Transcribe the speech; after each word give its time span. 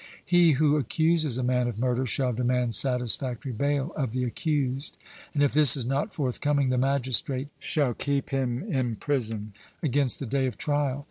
He 0.25 0.53
who 0.53 0.77
accuses 0.77 1.37
a 1.37 1.43
man 1.43 1.67
of 1.67 1.77
murder 1.77 2.07
shall 2.07 2.33
demand 2.33 2.73
satisfactory 2.73 3.51
bail 3.51 3.93
of 3.95 4.13
the 4.13 4.23
accused, 4.23 4.97
and 5.35 5.43
if 5.43 5.53
this 5.53 5.77
is 5.77 5.85
not 5.85 6.11
forthcoming, 6.11 6.69
the 6.69 6.77
magistrate 6.79 7.49
shall 7.59 7.93
keep 7.93 8.31
him 8.31 8.63
in 8.63 8.95
prison 8.95 9.53
against 9.83 10.19
the 10.19 10.25
day 10.25 10.47
of 10.47 10.57
trial. 10.57 10.99